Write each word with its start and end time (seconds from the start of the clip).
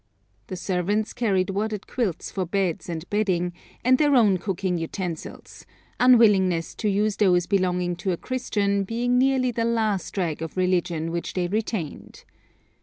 The 0.47 0.55
servants 0.55 1.13
carried 1.13 1.51
wadded 1.51 1.85
quilts 1.85 2.31
for 2.31 2.43
beds 2.43 2.89
and 2.89 3.07
bedding, 3.11 3.53
and 3.83 3.99
their 3.99 4.15
own 4.15 4.39
cooking 4.39 4.79
utensils, 4.79 5.63
unwillingness 5.99 6.73
to 6.77 6.89
use 6.89 7.17
those 7.17 7.45
belonging 7.45 7.95
to 7.97 8.11
a 8.11 8.17
Christian 8.17 8.83
being 8.83 9.19
nearly 9.19 9.51
the 9.51 9.63
last 9.63 10.17
rag 10.17 10.41
of 10.41 10.57
religion 10.57 11.11
which 11.11 11.35
they 11.35 11.47
retained. 11.47 12.23